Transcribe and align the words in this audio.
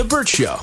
The 0.00 0.06
Burt 0.06 0.28
Show. 0.28 0.56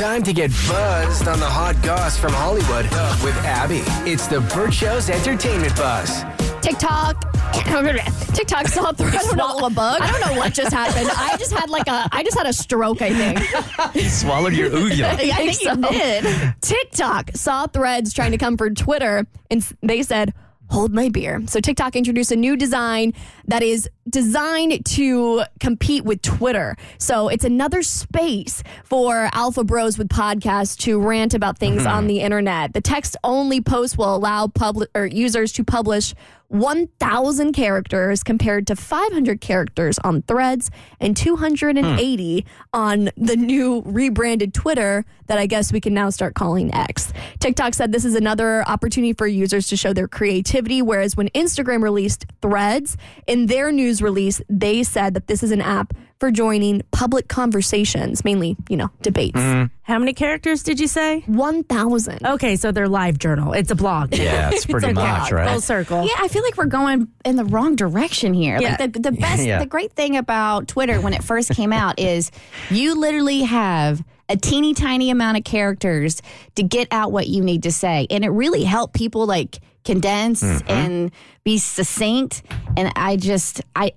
Time 0.00 0.20
to 0.24 0.32
get 0.32 0.50
buzzed 0.66 1.28
on 1.28 1.38
the 1.38 1.46
hot 1.46 1.80
goss 1.80 2.18
from 2.18 2.32
Hollywood 2.32 2.86
with 3.22 3.36
Abby. 3.44 3.82
It's 4.10 4.26
the 4.26 4.40
Burt 4.52 4.74
Show's 4.74 5.08
entertainment 5.08 5.76
buzz. 5.76 6.24
TikTok. 6.60 7.24
TikTok 8.34 8.66
saw 8.66 8.90
through. 8.90 9.10
I 9.10 9.22
don't 9.22 9.36
know 9.36 9.58
a 9.58 9.70
bug? 9.70 10.00
I 10.00 10.10
don't 10.10 10.32
know 10.32 10.40
what 10.40 10.52
just 10.54 10.72
happened. 10.72 11.08
I 11.08 11.36
just 11.36 11.52
had 11.52 11.70
like 11.70 11.86
a. 11.86 12.08
I 12.10 12.24
just 12.24 12.36
had 12.36 12.48
a 12.48 12.52
stroke. 12.52 13.00
I 13.00 13.14
think. 13.14 13.94
You 13.94 14.08
swallowed 14.10 14.54
your 14.54 14.76
uvula. 14.76 15.08
I 15.12 15.16
think 15.16 15.54
so. 15.54 15.72
you 15.72 15.82
did. 15.82 16.54
TikTok 16.60 17.30
saw 17.36 17.68
threads 17.68 18.12
trying 18.12 18.32
to 18.32 18.38
come 18.38 18.56
for 18.56 18.70
Twitter, 18.70 19.24
and 19.52 19.62
they 19.82 20.02
said, 20.02 20.34
"Hold 20.70 20.92
my 20.92 21.08
beer." 21.08 21.42
So 21.46 21.60
TikTok 21.60 21.96
introduced 21.96 22.32
a 22.32 22.36
new 22.36 22.56
design 22.56 23.12
that 23.46 23.62
is 23.62 23.88
designed 24.08 24.84
to 24.86 25.42
compete 25.60 26.04
with 26.04 26.22
Twitter. 26.22 26.76
So 26.98 27.28
it's 27.28 27.44
another 27.44 27.82
space 27.82 28.62
for 28.84 29.28
alpha 29.32 29.64
bros 29.64 29.98
with 29.98 30.08
podcasts 30.08 30.76
to 30.78 31.00
rant 31.00 31.34
about 31.34 31.58
things 31.58 31.82
mm-hmm. 31.82 31.92
on 31.92 32.06
the 32.06 32.20
internet. 32.20 32.72
The 32.72 32.80
text-only 32.80 33.60
post 33.60 33.98
will 33.98 34.14
allow 34.14 34.46
public 34.46 34.90
or 34.94 35.06
users 35.06 35.52
to 35.52 35.64
publish 35.64 36.14
1,000 36.50 37.52
characters 37.52 38.24
compared 38.24 38.66
to 38.66 38.74
500 38.74 39.40
characters 39.40 39.98
on 40.00 40.22
Threads 40.22 40.70
and 40.98 41.16
280 41.16 42.44
on 42.72 43.10
the 43.16 43.36
new 43.36 43.82
rebranded 43.86 44.52
Twitter 44.52 45.04
that 45.26 45.38
I 45.38 45.46
guess 45.46 45.72
we 45.72 45.80
can 45.80 45.94
now 45.94 46.10
start 46.10 46.34
calling 46.34 46.74
X. 46.74 47.12
TikTok 47.38 47.74
said 47.74 47.92
this 47.92 48.04
is 48.04 48.16
another 48.16 48.64
opportunity 48.68 49.12
for 49.12 49.28
users 49.28 49.68
to 49.68 49.76
show 49.76 49.92
their 49.92 50.08
creativity, 50.08 50.82
whereas 50.82 51.16
when 51.16 51.28
Instagram 51.28 51.82
released 51.82 52.26
Threads, 52.42 52.96
in 53.28 53.46
their 53.46 53.70
news 53.70 54.02
release, 54.02 54.42
they 54.48 54.82
said 54.82 55.14
that 55.14 55.28
this 55.28 55.44
is 55.44 55.52
an 55.52 55.60
app 55.60 55.94
for 56.20 56.30
joining 56.30 56.82
public 56.92 57.28
conversations, 57.28 58.24
mainly, 58.24 58.54
you 58.68 58.76
know, 58.76 58.90
debates. 59.00 59.40
Mm-hmm. 59.40 59.74
How 59.82 59.98
many 59.98 60.12
characters 60.12 60.62
did 60.62 60.78
you 60.78 60.86
say? 60.86 61.20
1,000. 61.20 62.24
Okay, 62.24 62.56
so 62.56 62.70
their 62.72 62.88
live 62.88 63.18
journal. 63.18 63.54
It's 63.54 63.70
a 63.70 63.74
blog. 63.74 64.14
Yeah, 64.14 64.50
it's 64.52 64.66
pretty 64.70 64.88
a 64.90 64.92
much, 64.92 65.30
blog. 65.30 65.32
right? 65.32 65.50
Full 65.50 65.62
circle. 65.62 66.04
Yeah, 66.06 66.14
I 66.18 66.28
feel 66.28 66.42
like 66.42 66.58
we're 66.58 66.66
going 66.66 67.08
in 67.24 67.36
the 67.36 67.46
wrong 67.46 67.74
direction 67.74 68.34
here. 68.34 68.58
Yeah. 68.60 68.76
Like 68.78 68.92
the, 68.92 69.00
the 69.00 69.12
best, 69.12 69.44
Yeah. 69.44 69.58
the 69.60 69.66
great 69.66 69.92
thing 69.94 70.16
about 70.16 70.68
Twitter 70.68 71.00
when 71.00 71.14
it 71.14 71.24
first 71.24 71.50
came 71.52 71.72
out 71.72 71.98
is 71.98 72.30
you 72.70 72.94
literally 73.00 73.42
have 73.42 74.04
a 74.28 74.36
teeny 74.36 74.74
tiny 74.74 75.10
amount 75.10 75.38
of 75.38 75.44
characters 75.44 76.20
to 76.54 76.62
get 76.62 76.86
out 76.92 77.10
what 77.12 77.28
you 77.28 77.42
need 77.42 77.62
to 77.62 77.72
say, 77.72 78.06
and 78.10 78.24
it 78.24 78.28
really 78.28 78.62
helped 78.62 78.94
people 78.94 79.26
like 79.26 79.58
condense 79.86 80.42
mm-hmm. 80.42 80.70
and 80.70 81.12
be 81.44 81.56
succinct. 81.56 82.42
And 82.76 82.92
I 82.94 83.16
just, 83.16 83.62
I. 83.74 83.92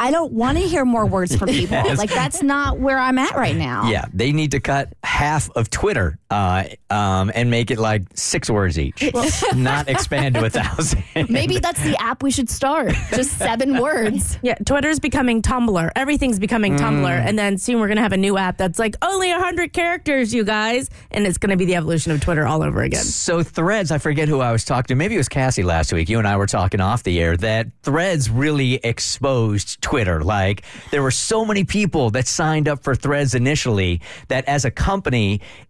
I 0.00 0.10
don't 0.10 0.32
want 0.32 0.56
to 0.56 0.64
hear 0.64 0.86
more 0.86 1.04
words 1.04 1.36
from 1.36 1.48
people. 1.50 1.76
Yes. 1.76 1.98
Like 1.98 2.10
that's 2.10 2.42
not 2.42 2.78
where 2.80 2.98
I'm 2.98 3.18
at 3.18 3.36
right 3.36 3.54
now. 3.54 3.88
Yeah, 3.90 4.06
they 4.14 4.32
need 4.32 4.52
to 4.52 4.60
cut 4.60 4.92
half 5.20 5.50
of 5.50 5.68
Twitter 5.68 6.18
uh, 6.30 6.64
um, 6.88 7.30
and 7.34 7.50
make 7.50 7.70
it 7.70 7.78
like 7.78 8.02
six 8.14 8.48
words 8.48 8.78
each, 8.78 9.12
not 9.54 9.86
expand 9.86 10.34
to 10.34 10.44
a 10.46 10.50
thousand. 10.60 11.04
Maybe 11.28 11.58
that's 11.58 11.82
the 11.82 11.94
app 12.00 12.22
we 12.22 12.30
should 12.30 12.48
start. 12.48 12.94
Just 13.10 13.36
seven 13.36 13.78
words. 13.78 14.38
Yeah, 14.50 14.54
Twitter's 14.54 15.00
becoming 15.00 15.42
Tumblr. 15.42 15.90
Everything's 15.94 16.38
becoming 16.38 16.76
Tumblr. 16.76 17.06
And 17.06 17.38
then 17.38 17.58
soon 17.58 17.78
we're 17.78 17.88
going 17.88 17.96
to 17.96 18.02
have 18.02 18.14
a 18.14 18.16
new 18.16 18.38
app 18.38 18.56
that's 18.56 18.78
like 18.78 18.96
only 19.02 19.30
100 19.30 19.74
characters, 19.74 20.32
you 20.32 20.44
guys. 20.44 20.88
And 21.10 21.26
it's 21.26 21.36
going 21.36 21.50
to 21.50 21.58
be 21.58 21.66
the 21.66 21.76
evolution 21.76 22.10
of 22.12 22.22
Twitter 22.22 22.46
all 22.46 22.62
over 22.62 22.80
again. 22.80 23.02
So 23.02 23.42
Threads, 23.42 23.90
I 23.90 23.98
forget 23.98 24.28
who 24.28 24.40
I 24.40 24.50
was 24.50 24.64
talking 24.64 24.88
to. 24.88 24.94
Maybe 24.94 25.14
it 25.14 25.18
was 25.18 25.28
Cassie 25.28 25.62
last 25.62 25.92
week. 25.92 26.08
You 26.08 26.18
and 26.18 26.26
I 26.26 26.36
were 26.38 26.46
talking 26.46 26.80
off 26.80 27.02
the 27.02 27.20
air 27.20 27.36
that 27.36 27.66
Threads 27.82 28.30
really 28.30 28.76
exposed 28.76 29.82
Twitter. 29.82 30.22
Like 30.22 30.62
there 30.90 31.02
were 31.02 31.10
so 31.10 31.44
many 31.44 31.64
people 31.64 32.08
that 32.10 32.26
signed 32.26 32.66
up 32.66 32.82
for 32.82 32.94
Threads 32.94 33.34
initially 33.34 34.00
that 34.28 34.46
as 34.46 34.64
a 34.64 34.70
company, 34.70 35.09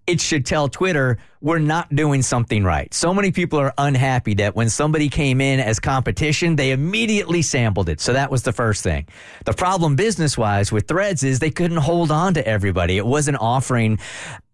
it 0.06 0.20
should 0.20 0.44
tell 0.44 0.68
Twitter 0.68 1.18
we're 1.40 1.58
not 1.58 1.94
doing 1.94 2.20
something 2.20 2.64
right. 2.64 2.92
So 2.92 3.14
many 3.14 3.32
people 3.32 3.58
are 3.58 3.72
unhappy 3.78 4.34
that 4.34 4.54
when 4.54 4.68
somebody 4.68 5.08
came 5.08 5.40
in 5.40 5.58
as 5.58 5.80
competition, 5.80 6.56
they 6.56 6.72
immediately 6.72 7.40
sampled 7.40 7.88
it. 7.88 8.00
So 8.00 8.12
that 8.12 8.30
was 8.30 8.42
the 8.42 8.52
first 8.52 8.82
thing. 8.82 9.06
The 9.46 9.54
problem 9.54 9.96
business 9.96 10.36
wise 10.36 10.70
with 10.70 10.86
Threads 10.86 11.22
is 11.22 11.38
they 11.38 11.50
couldn't 11.50 11.78
hold 11.78 12.10
on 12.10 12.34
to 12.34 12.46
everybody. 12.46 12.98
It 12.98 13.06
wasn't 13.06 13.38
offering 13.40 13.98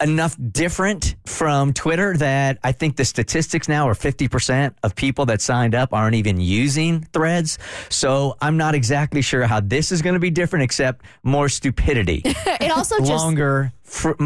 enough 0.00 0.36
different 0.52 1.16
from 1.26 1.72
Twitter 1.72 2.16
that 2.18 2.58
I 2.62 2.70
think 2.70 2.96
the 2.96 3.04
statistics 3.04 3.68
now 3.68 3.88
are 3.88 3.94
50% 3.94 4.74
of 4.84 4.94
people 4.94 5.26
that 5.26 5.40
signed 5.40 5.74
up 5.74 5.92
aren't 5.92 6.14
even 6.14 6.40
using 6.40 7.00
Threads. 7.12 7.58
So 7.88 8.36
I'm 8.40 8.56
not 8.56 8.76
exactly 8.76 9.22
sure 9.22 9.44
how 9.46 9.58
this 9.58 9.90
is 9.90 10.02
going 10.02 10.14
to 10.14 10.20
be 10.20 10.30
different 10.30 10.62
except 10.62 11.04
more 11.22 11.48
stupidity. 11.48 12.22
It 12.66 12.70
also 12.70 12.98
just 12.98 13.10
Longer, 13.10 13.72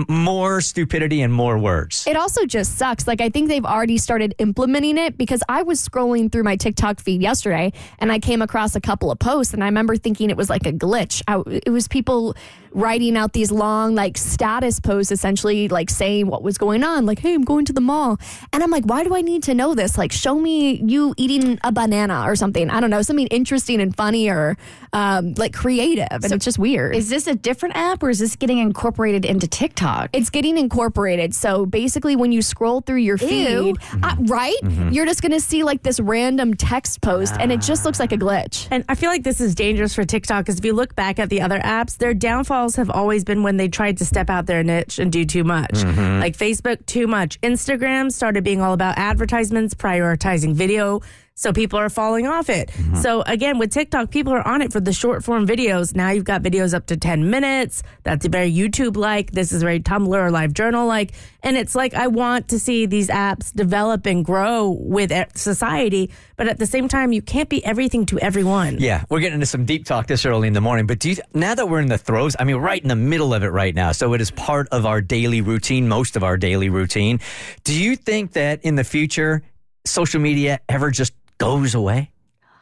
more 0.08 0.60
stupidity 0.60 1.22
and 1.22 1.32
more 1.32 1.58
words. 1.58 2.06
It 2.06 2.16
also 2.16 2.46
just 2.46 2.78
sucks. 2.78 3.06
Like 3.06 3.20
I 3.20 3.28
think 3.28 3.48
they've 3.48 3.64
already 3.64 3.98
started 3.98 4.34
implementing 4.38 4.98
it 4.98 5.16
because 5.18 5.42
I 5.48 5.62
was 5.62 5.86
scrolling 5.86 6.30
through 6.30 6.44
my 6.44 6.56
TikTok 6.56 7.00
feed 7.00 7.20
yesterday 7.22 7.72
and 7.98 8.10
I 8.10 8.18
came 8.18 8.42
across 8.42 8.74
a 8.74 8.80
couple 8.80 9.10
of 9.10 9.18
posts 9.18 9.54
and 9.54 9.62
I 9.62 9.66
remember 9.66 9.96
thinking 9.96 10.30
it 10.30 10.36
was 10.36 10.50
like 10.50 10.66
a 10.66 10.72
glitch. 10.72 11.22
I, 11.28 11.42
it 11.64 11.70
was 11.70 11.88
people 11.88 12.34
writing 12.72 13.16
out 13.16 13.32
these 13.32 13.50
long 13.50 13.94
like 13.94 14.16
status 14.16 14.80
posts 14.80 15.10
essentially 15.10 15.68
like 15.68 15.90
saying 15.90 16.26
what 16.26 16.42
was 16.42 16.56
going 16.58 16.84
on 16.84 17.06
like 17.06 17.18
hey 17.18 17.34
i'm 17.34 17.42
going 17.42 17.64
to 17.64 17.72
the 17.72 17.80
mall. 17.80 18.18
And 18.52 18.62
i'm 18.62 18.70
like 18.70 18.84
why 18.84 19.04
do 19.04 19.14
i 19.14 19.20
need 19.20 19.42
to 19.44 19.54
know 19.54 19.74
this? 19.74 19.98
Like 19.98 20.12
show 20.12 20.34
me 20.34 20.76
you 20.76 21.14
eating 21.16 21.58
a 21.64 21.72
banana 21.72 22.24
or 22.26 22.36
something. 22.36 22.70
I 22.70 22.80
don't 22.80 22.90
know 22.90 23.02
something 23.02 23.26
interesting 23.28 23.80
and 23.80 23.94
funny 23.96 24.28
or 24.30 24.56
um, 24.92 25.34
like 25.34 25.52
creative. 25.52 26.08
And 26.10 26.32
it's 26.32 26.44
just 26.44 26.58
weird. 26.58 26.94
Is 26.96 27.08
this 27.08 27.26
a 27.26 27.34
different 27.34 27.76
app 27.76 28.02
or 28.02 28.10
is 28.10 28.18
this 28.18 28.36
getting 28.36 28.58
incorporated 28.58 29.24
into 29.24 29.46
TikTok? 29.46 30.10
it's 30.12 30.30
getting 30.30 30.58
incorporated. 30.58 31.34
So 31.34 31.66
basically, 31.66 32.16
when 32.16 32.32
you 32.32 32.42
scroll 32.42 32.80
through 32.80 32.98
your 32.98 33.18
feed, 33.18 33.76
uh, 34.02 34.16
right, 34.20 34.56
you're 34.90 35.06
just 35.06 35.22
going 35.22 35.32
to 35.32 35.40
see 35.40 35.62
like 35.62 35.82
this 35.82 36.00
random 36.00 36.54
text 36.54 37.00
post, 37.00 37.34
and 37.38 37.52
it 37.52 37.60
just 37.60 37.84
looks 37.84 38.00
like 38.00 38.12
a 38.12 38.16
glitch. 38.16 38.68
And 38.70 38.84
I 38.88 38.94
feel 38.94 39.10
like 39.10 39.24
this 39.24 39.40
is 39.40 39.54
dangerous 39.54 39.94
for 39.94 40.04
TikTok 40.04 40.44
because 40.44 40.58
if 40.58 40.64
you 40.64 40.72
look 40.72 40.94
back 40.94 41.18
at 41.18 41.28
the 41.28 41.40
other 41.40 41.58
apps, 41.60 41.98
their 41.98 42.14
downfalls 42.60 42.76
have 42.76 42.90
always 42.90 43.24
been 43.24 43.42
when 43.42 43.56
they 43.56 43.68
tried 43.68 43.98
to 43.98 44.04
step 44.04 44.28
out 44.28 44.46
their 44.46 44.62
niche 44.62 44.98
and 44.98 45.10
do 45.10 45.24
too 45.24 45.44
much. 45.44 45.72
Mm-hmm. 45.72 46.20
Like 46.20 46.36
Facebook, 46.36 46.84
too 46.86 47.06
much. 47.06 47.40
Instagram 47.40 48.12
started 48.12 48.44
being 48.44 48.60
all 48.60 48.72
about 48.72 48.98
advertisements, 48.98 49.74
prioritizing 49.74 50.54
video. 50.54 51.00
So 51.40 51.54
people 51.54 51.78
are 51.78 51.88
falling 51.88 52.26
off 52.26 52.50
it. 52.50 52.68
Mm-hmm. 52.68 52.96
So 52.96 53.22
again, 53.22 53.56
with 53.58 53.72
TikTok, 53.72 54.10
people 54.10 54.34
are 54.34 54.46
on 54.46 54.60
it 54.60 54.74
for 54.74 54.80
the 54.80 54.92
short 54.92 55.24
form 55.24 55.46
videos. 55.46 55.96
Now 55.96 56.10
you've 56.10 56.26
got 56.26 56.42
videos 56.42 56.74
up 56.74 56.84
to 56.88 56.98
10 56.98 57.30
minutes. 57.30 57.82
That's 58.02 58.26
very 58.26 58.52
YouTube 58.52 58.94
like. 58.94 59.30
This 59.30 59.50
is 59.50 59.62
very 59.62 59.80
Tumblr 59.80 60.14
or 60.14 60.30
Live 60.30 60.52
Journal 60.52 60.86
like. 60.86 61.12
And 61.42 61.56
it's 61.56 61.74
like, 61.74 61.94
I 61.94 62.08
want 62.08 62.48
to 62.48 62.58
see 62.58 62.84
these 62.84 63.08
apps 63.08 63.54
develop 63.54 64.04
and 64.04 64.22
grow 64.22 64.68
with 64.68 65.10
e- 65.10 65.24
society. 65.34 66.10
But 66.36 66.48
at 66.48 66.58
the 66.58 66.66
same 66.66 66.88
time, 66.88 67.10
you 67.10 67.22
can't 67.22 67.48
be 67.48 67.64
everything 67.64 68.04
to 68.06 68.18
everyone. 68.18 68.76
Yeah, 68.78 69.04
we're 69.08 69.20
getting 69.20 69.36
into 69.36 69.46
some 69.46 69.64
deep 69.64 69.86
talk 69.86 70.08
this 70.08 70.26
early 70.26 70.46
in 70.46 70.52
the 70.52 70.60
morning. 70.60 70.86
But 70.86 70.98
do 70.98 71.08
you, 71.08 71.16
now 71.32 71.54
that 71.54 71.70
we're 71.70 71.80
in 71.80 71.88
the 71.88 71.96
throes, 71.96 72.36
I 72.38 72.44
mean, 72.44 72.56
right 72.56 72.82
in 72.82 72.88
the 72.88 72.96
middle 72.96 73.32
of 73.32 73.42
it 73.44 73.48
right 73.48 73.74
now, 73.74 73.92
so 73.92 74.12
it 74.12 74.20
is 74.20 74.30
part 74.30 74.68
of 74.72 74.84
our 74.84 75.00
daily 75.00 75.40
routine, 75.40 75.88
most 75.88 76.16
of 76.16 76.22
our 76.22 76.36
daily 76.36 76.68
routine. 76.68 77.18
Do 77.64 77.72
you 77.72 77.96
think 77.96 78.32
that 78.32 78.62
in 78.62 78.74
the 78.74 78.84
future, 78.84 79.42
social 79.86 80.20
media 80.20 80.60
ever 80.68 80.90
just 80.90 81.12
goes 81.40 81.74
away? 81.74 82.10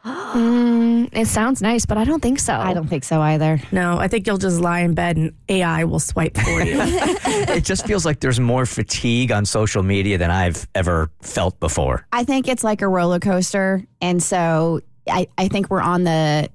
Mm, 0.05 1.09
it 1.11 1.27
sounds 1.27 1.61
nice, 1.61 1.85
but 1.85 1.97
I 1.97 2.05
don't 2.05 2.21
think 2.21 2.39
so. 2.39 2.53
I 2.53 2.73
don't 2.73 2.87
think 2.87 3.03
so 3.03 3.21
either. 3.21 3.61
No, 3.71 3.97
I 3.97 4.07
think 4.07 4.25
you'll 4.25 4.37
just 4.37 4.61
lie 4.61 4.79
in 4.79 4.93
bed 4.93 5.17
and 5.17 5.33
AI 5.49 5.83
will 5.83 5.99
swipe 5.99 6.37
for 6.37 6.61
you. 6.61 6.77
it 6.79 7.65
just 7.65 7.85
feels 7.85 8.05
like 8.05 8.21
there's 8.21 8.39
more 8.39 8.65
fatigue 8.65 9.31
on 9.31 9.45
social 9.45 9.83
media 9.83 10.17
than 10.17 10.31
I've 10.31 10.67
ever 10.73 11.11
felt 11.21 11.59
before. 11.59 12.05
I 12.13 12.23
think 12.23 12.47
it's 12.47 12.63
like 12.63 12.81
a 12.81 12.87
roller 12.87 13.19
coaster. 13.19 13.83
And 14.01 14.23
so 14.23 14.79
I, 15.07 15.27
I 15.37 15.49
think 15.49 15.69
we're 15.69 15.81
on 15.81 16.05
the, 16.05 16.49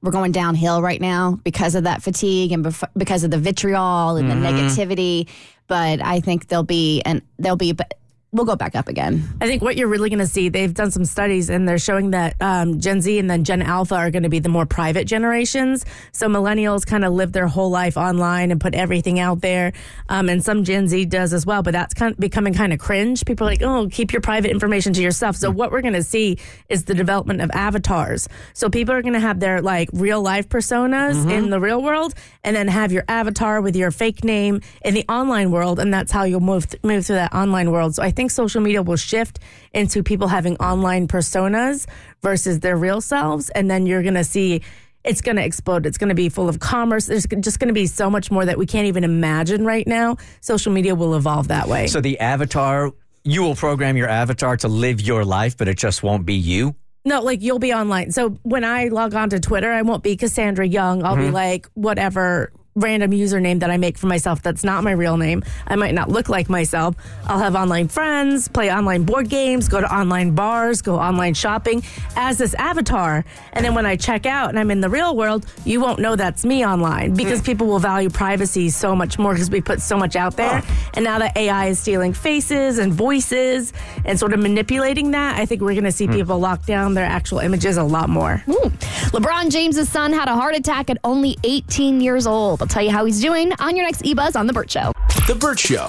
we're 0.00 0.12
going 0.12 0.32
downhill 0.32 0.80
right 0.80 1.00
now 1.00 1.38
because 1.44 1.74
of 1.74 1.84
that 1.84 2.02
fatigue 2.02 2.52
and 2.52 2.64
bef- 2.64 2.88
because 2.96 3.24
of 3.24 3.30
the 3.30 3.38
vitriol 3.38 4.16
and 4.16 4.30
the 4.30 4.34
negativity. 4.34 5.28
But 5.66 6.00
I 6.00 6.20
think 6.20 6.48
there'll 6.48 6.62
be, 6.62 7.02
and 7.02 7.20
there'll 7.38 7.56
be, 7.56 7.72
but 7.72 7.94
we'll 8.30 8.44
go 8.44 8.56
back 8.56 8.74
up 8.74 8.88
again. 8.88 9.26
I 9.40 9.46
think 9.46 9.62
what 9.62 9.76
you're 9.76 9.88
really 9.88 10.10
going 10.10 10.18
to 10.18 10.26
see, 10.26 10.50
they've 10.50 10.72
done 10.72 10.90
some 10.90 11.06
studies 11.06 11.48
and 11.48 11.66
they're 11.66 11.78
showing 11.78 12.10
that 12.10 12.36
um, 12.40 12.78
Gen 12.78 13.00
Z 13.00 13.18
and 13.18 13.30
then 13.30 13.42
Gen 13.42 13.62
Alpha 13.62 13.94
are 13.94 14.10
going 14.10 14.24
to 14.24 14.28
be 14.28 14.38
the 14.38 14.50
more 14.50 14.66
private 14.66 15.06
generations. 15.06 15.86
So 16.12 16.28
millennials 16.28 16.84
kind 16.84 17.06
of 17.06 17.14
live 17.14 17.32
their 17.32 17.46
whole 17.46 17.70
life 17.70 17.96
online 17.96 18.50
and 18.50 18.60
put 18.60 18.74
everything 18.74 19.18
out 19.18 19.40
there. 19.40 19.72
Um, 20.10 20.28
and 20.28 20.44
some 20.44 20.64
Gen 20.64 20.88
Z 20.88 21.06
does 21.06 21.32
as 21.32 21.46
well, 21.46 21.62
but 21.62 21.72
that's 21.72 21.94
kind 21.94 22.12
of 22.12 22.18
becoming 22.18 22.52
kind 22.52 22.74
of 22.74 22.78
cringe. 22.78 23.24
People 23.24 23.46
are 23.46 23.50
like, 23.50 23.62
oh, 23.62 23.88
keep 23.90 24.12
your 24.12 24.20
private 24.20 24.50
information 24.50 24.92
to 24.92 25.02
yourself. 25.02 25.34
So 25.34 25.50
what 25.50 25.72
we're 25.72 25.80
going 25.80 25.94
to 25.94 26.02
see 26.02 26.36
is 26.68 26.84
the 26.84 26.94
development 26.94 27.40
of 27.40 27.50
avatars. 27.52 28.28
So 28.52 28.68
people 28.68 28.94
are 28.94 29.00
going 29.00 29.14
to 29.14 29.20
have 29.20 29.40
their 29.40 29.62
like 29.62 29.88
real 29.94 30.20
life 30.20 30.50
personas 30.50 31.30
in 31.30 31.48
the 31.48 31.60
real 31.60 31.82
world 31.82 32.14
and 32.44 32.54
then 32.54 32.68
have 32.68 32.92
your 32.92 33.04
avatar 33.08 33.62
with 33.62 33.74
your 33.74 33.90
fake 33.90 34.22
name 34.22 34.60
in 34.84 34.92
the 34.92 35.06
online 35.08 35.50
world. 35.50 35.78
And 35.78 35.94
that's 35.94 36.12
how 36.12 36.24
you'll 36.24 36.40
move, 36.40 36.68
th- 36.68 36.82
move 36.84 37.06
through 37.06 37.16
that 37.16 37.32
online 37.32 37.72
world. 37.72 37.94
So 37.94 38.02
I 38.02 38.10
think 38.18 38.32
social 38.32 38.60
media 38.60 38.82
will 38.82 38.96
shift 38.96 39.38
into 39.72 40.02
people 40.02 40.26
having 40.26 40.56
online 40.56 41.06
personas 41.06 41.86
versus 42.20 42.58
their 42.58 42.76
real 42.76 43.00
selves. 43.00 43.48
And 43.50 43.70
then 43.70 43.86
you're 43.86 44.02
going 44.02 44.14
to 44.14 44.24
see 44.24 44.62
it's 45.04 45.20
going 45.20 45.36
to 45.36 45.44
explode. 45.44 45.86
It's 45.86 45.98
going 45.98 46.08
to 46.08 46.16
be 46.16 46.28
full 46.28 46.48
of 46.48 46.58
commerce. 46.58 47.06
There's 47.06 47.26
just 47.26 47.60
going 47.60 47.68
to 47.68 47.74
be 47.74 47.86
so 47.86 48.10
much 48.10 48.32
more 48.32 48.44
that 48.44 48.58
we 48.58 48.66
can't 48.66 48.88
even 48.88 49.04
imagine 49.04 49.64
right 49.64 49.86
now. 49.86 50.16
Social 50.40 50.72
media 50.72 50.96
will 50.96 51.14
evolve 51.14 51.48
that 51.48 51.68
way. 51.68 51.86
So 51.86 52.00
the 52.00 52.18
avatar, 52.18 52.90
you 53.22 53.42
will 53.42 53.54
program 53.54 53.96
your 53.96 54.08
avatar 54.08 54.56
to 54.58 54.68
live 54.68 55.00
your 55.00 55.24
life, 55.24 55.56
but 55.56 55.68
it 55.68 55.78
just 55.78 56.02
won't 56.02 56.26
be 56.26 56.34
you. 56.34 56.74
No, 57.04 57.22
like 57.22 57.40
you'll 57.40 57.60
be 57.60 57.72
online. 57.72 58.10
So 58.10 58.30
when 58.42 58.64
I 58.64 58.88
log 58.88 59.14
on 59.14 59.30
to 59.30 59.38
Twitter, 59.38 59.72
I 59.72 59.82
won't 59.82 60.02
be 60.02 60.16
Cassandra 60.16 60.66
Young. 60.66 61.04
I'll 61.04 61.14
be 61.14 61.22
mm-hmm. 61.22 61.34
like 61.34 61.68
whatever 61.74 62.52
random 62.78 63.10
username 63.10 63.60
that 63.60 63.70
I 63.70 63.76
make 63.76 63.98
for 63.98 64.06
myself 64.06 64.42
that's 64.42 64.64
not 64.64 64.84
my 64.84 64.92
real 64.92 65.16
name. 65.16 65.42
I 65.66 65.76
might 65.76 65.94
not 65.94 66.08
look 66.08 66.28
like 66.28 66.48
myself. 66.48 66.96
I'll 67.26 67.38
have 67.38 67.54
online 67.54 67.88
friends, 67.88 68.48
play 68.48 68.72
online 68.72 69.04
board 69.04 69.28
games, 69.28 69.68
go 69.68 69.80
to 69.80 69.94
online 69.94 70.34
bars, 70.34 70.82
go 70.82 70.96
online 70.96 71.34
shopping 71.34 71.82
as 72.16 72.38
this 72.38 72.54
avatar. 72.54 73.24
And 73.52 73.64
then 73.64 73.74
when 73.74 73.86
I 73.86 73.96
check 73.96 74.26
out 74.26 74.50
and 74.50 74.58
I'm 74.58 74.70
in 74.70 74.80
the 74.80 74.88
real 74.88 75.16
world, 75.16 75.46
you 75.64 75.80
won't 75.80 76.00
know 76.00 76.16
that's 76.16 76.44
me 76.44 76.64
online 76.64 77.14
because 77.14 77.42
people 77.42 77.66
will 77.66 77.78
value 77.78 78.10
privacy 78.10 78.70
so 78.70 78.94
much 78.94 79.18
more 79.18 79.32
because 79.32 79.50
we 79.50 79.60
put 79.60 79.80
so 79.80 79.96
much 79.96 80.16
out 80.16 80.36
there. 80.36 80.62
And 80.94 81.04
now 81.04 81.18
that 81.18 81.36
AI 81.36 81.66
is 81.66 81.78
stealing 81.78 82.12
faces 82.12 82.78
and 82.78 82.92
voices 82.92 83.72
and 84.04 84.18
sort 84.18 84.32
of 84.32 84.40
manipulating 84.40 85.12
that, 85.12 85.38
I 85.38 85.46
think 85.46 85.60
we're 85.60 85.74
going 85.74 85.84
to 85.84 85.92
see 85.92 86.06
hmm. 86.06 86.12
people 86.12 86.38
lock 86.38 86.64
down 86.66 86.94
their 86.94 87.04
actual 87.04 87.38
images 87.38 87.76
a 87.76 87.84
lot 87.84 88.08
more. 88.08 88.42
Ooh. 88.48 88.72
LeBron 89.12 89.50
James' 89.50 89.88
son 89.88 90.12
had 90.12 90.28
a 90.28 90.34
heart 90.34 90.54
attack 90.54 90.90
at 90.90 90.98
only 91.02 91.38
18 91.42 92.02
years 92.02 92.26
old. 92.26 92.60
I'll 92.60 92.68
tell 92.68 92.82
you 92.82 92.90
how 92.90 93.06
he's 93.06 93.22
doing 93.22 93.52
on 93.58 93.74
your 93.74 93.86
next 93.86 94.02
eBuzz 94.02 94.36
on 94.36 94.46
The 94.46 94.52
Burt 94.52 94.70
Show. 94.70 94.92
The 95.26 95.34
Burt 95.34 95.58
Show. 95.58 95.88